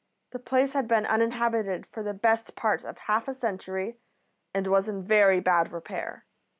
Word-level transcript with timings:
The 0.31 0.39
place 0.39 0.71
had 0.73 0.87
been 0.87 1.05
uninhabited 1.05 1.85
for 1.85 2.01
the 2.01 2.11
best 2.15 2.55
part 2.55 2.83
of 2.83 2.97
half 2.97 3.27
a 3.27 3.35
century, 3.35 3.97
and 4.51 4.65
was 4.65 4.89
in 4.89 5.03
very 5.03 5.39
bad 5.39 5.71
repair. 5.71 6.25